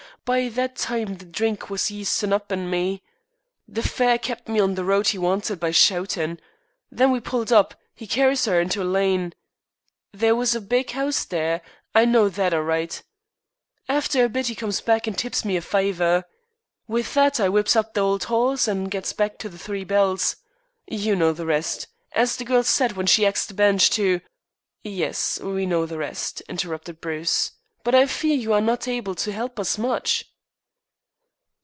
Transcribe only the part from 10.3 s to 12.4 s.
was a big 'ouse there. I know